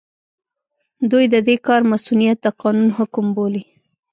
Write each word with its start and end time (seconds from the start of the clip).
دوی 1.11 1.25
د 1.33 1.35
دې 1.47 1.55
کار 1.67 1.81
مصؤنيت 1.91 2.37
د 2.41 2.47
قانون 2.61 2.89
حکم 2.97 3.25
بولي. 3.35 3.63